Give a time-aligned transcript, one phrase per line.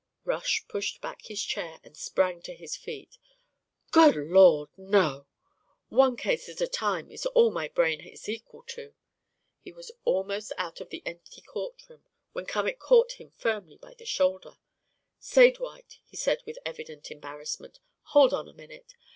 [0.23, 3.19] Rush pushed back his chair and sprang to his feet.
[3.91, 5.27] "Good Lord, no.
[5.89, 8.95] One case at a time is all my brain is equal to."
[9.59, 14.05] He was almost out of the empty courtroom when Cummack caught him firmly by the
[14.05, 14.57] shoulder.
[15.19, 18.95] "Say, Dwight," he said with evident embarrassment, "hold on a minute.